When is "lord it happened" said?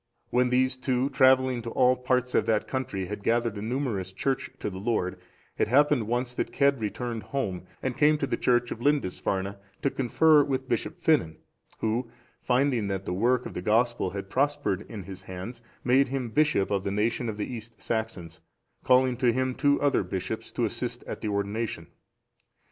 4.79-6.07